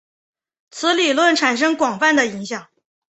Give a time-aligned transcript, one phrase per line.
[0.71, 2.67] 此理论产生广泛的影响。